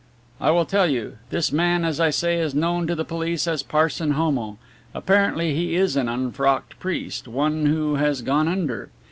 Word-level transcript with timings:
"I 0.39 0.49
will 0.49 0.65
tell 0.65 0.89
you. 0.89 1.17
This 1.29 1.51
man, 1.51 1.85
as 1.85 1.99
I 1.99 2.09
say, 2.09 2.39
is 2.39 2.55
known 2.55 2.87
to 2.87 2.95
the 2.95 3.05
police 3.05 3.47
as 3.47 3.61
Parson 3.61 4.13
Homo. 4.13 4.57
Apparently 4.95 5.53
he 5.53 5.75
is 5.75 5.95
an 5.95 6.09
unfrocked 6.09 6.79
priest, 6.79 7.27
one 7.27 7.67
who 7.67 7.97
has 7.97 8.23
gone 8.23 8.47
under. 8.47 8.89